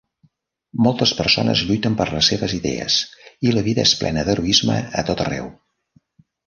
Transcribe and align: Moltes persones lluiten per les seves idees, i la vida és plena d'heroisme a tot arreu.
Moltes 0.85 1.11
persones 1.19 1.61
lluiten 1.71 1.97
per 2.01 2.09
les 2.15 2.31
seves 2.33 2.57
idees, 2.61 2.97
i 3.49 3.55
la 3.59 3.67
vida 3.69 3.87
és 3.91 3.97
plena 4.03 4.29
d'heroisme 4.31 4.83
a 5.03 5.07
tot 5.13 5.27
arreu. 5.29 5.57